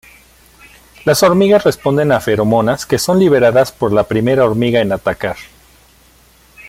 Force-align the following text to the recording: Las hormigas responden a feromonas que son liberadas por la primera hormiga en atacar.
Las 1.05 1.21
hormigas 1.21 1.63
responden 1.63 2.11
a 2.11 2.19
feromonas 2.19 2.87
que 2.87 2.97
son 2.97 3.19
liberadas 3.19 3.71
por 3.71 3.93
la 3.93 4.07
primera 4.07 4.43
hormiga 4.45 4.81
en 4.81 4.91
atacar. 4.91 5.35